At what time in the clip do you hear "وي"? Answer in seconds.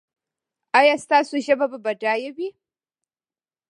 2.37-2.49